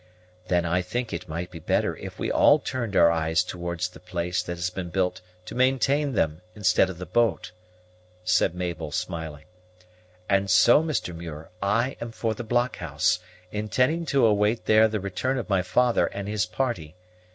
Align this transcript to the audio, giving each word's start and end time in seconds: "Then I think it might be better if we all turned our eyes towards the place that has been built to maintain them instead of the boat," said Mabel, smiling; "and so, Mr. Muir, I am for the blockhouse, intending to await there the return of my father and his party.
"Then 0.47 0.65
I 0.65 0.81
think 0.81 1.13
it 1.13 1.29
might 1.29 1.51
be 1.51 1.59
better 1.59 1.95
if 1.97 2.17
we 2.17 2.31
all 2.31 2.57
turned 2.57 2.95
our 2.95 3.11
eyes 3.11 3.43
towards 3.43 3.87
the 3.87 3.99
place 3.99 4.41
that 4.41 4.55
has 4.57 4.71
been 4.71 4.89
built 4.89 5.21
to 5.45 5.53
maintain 5.53 6.13
them 6.13 6.41
instead 6.55 6.89
of 6.89 6.97
the 6.97 7.05
boat," 7.05 7.51
said 8.23 8.55
Mabel, 8.55 8.91
smiling; 8.91 9.45
"and 10.27 10.49
so, 10.49 10.81
Mr. 10.81 11.15
Muir, 11.15 11.51
I 11.61 11.97
am 12.01 12.11
for 12.11 12.33
the 12.33 12.43
blockhouse, 12.43 13.19
intending 13.51 14.07
to 14.07 14.25
await 14.25 14.65
there 14.65 14.87
the 14.87 14.99
return 14.99 15.37
of 15.37 15.49
my 15.49 15.61
father 15.61 16.07
and 16.07 16.27
his 16.27 16.47
party. 16.47 16.95